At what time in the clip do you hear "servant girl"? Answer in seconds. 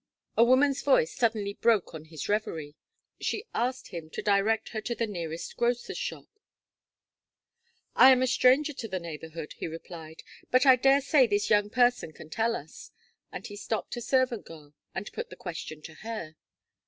14.01-14.73